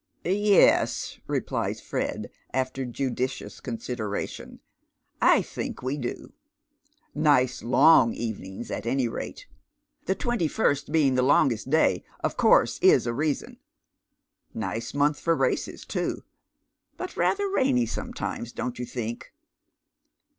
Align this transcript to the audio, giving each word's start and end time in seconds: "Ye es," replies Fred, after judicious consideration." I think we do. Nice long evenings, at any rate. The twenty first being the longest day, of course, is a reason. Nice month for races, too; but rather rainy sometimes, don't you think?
"Ye 0.25 0.53
es," 0.57 1.19
replies 1.27 1.79
Fred, 1.79 2.31
after 2.55 2.85
judicious 2.85 3.59
consideration." 3.59 4.59
I 5.37 5.43
think 5.43 5.83
we 5.83 5.95
do. 5.95 6.33
Nice 7.13 7.61
long 7.61 8.11
evenings, 8.15 8.71
at 8.71 8.87
any 8.87 9.07
rate. 9.07 9.45
The 10.07 10.15
twenty 10.15 10.47
first 10.47 10.91
being 10.91 11.13
the 11.13 11.21
longest 11.21 11.69
day, 11.69 12.03
of 12.23 12.35
course, 12.35 12.79
is 12.81 13.05
a 13.05 13.13
reason. 13.13 13.57
Nice 14.55 14.95
month 14.95 15.19
for 15.19 15.35
races, 15.35 15.85
too; 15.85 16.23
but 16.97 17.15
rather 17.15 17.47
rainy 17.47 17.85
sometimes, 17.85 18.51
don't 18.51 18.79
you 18.79 18.87
think? 18.87 19.35